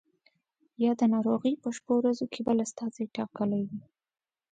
یا 0.83 0.91
د 0.99 1.01
ناروغۍ 1.13 1.53
په 1.63 1.69
شپو 1.77 1.93
ورځو 1.99 2.25
کې 2.33 2.41
بل 2.47 2.57
استازی 2.65 3.05
ټاکلی 3.15 3.61
وو. 3.67 3.79